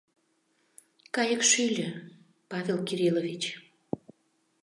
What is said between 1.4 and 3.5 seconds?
шӱльӧ, Павел Кириллович.